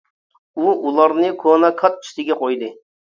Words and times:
ئۇ 0.61 0.71
ئۇلارنى 0.87 1.29
كونا 1.43 1.71
كات 1.83 2.01
ئۈستىگە 2.03 2.39
قويدى. 2.41 2.73